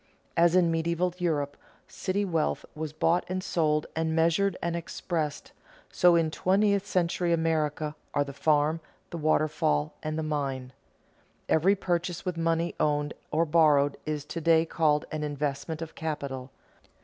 [0.35, 1.55] As in medieval Europe
[1.87, 5.51] city wealth was bought and sold, and measured and expressed,
[5.91, 8.79] so in twentieth century America are the farm,
[9.11, 10.73] the waterfall, and the mine.
[11.47, 16.49] Every purchase with money owned or borrowed is to day called an investment of capital.